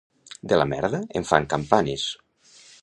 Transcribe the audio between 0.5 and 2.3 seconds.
De la merda en fan campanes.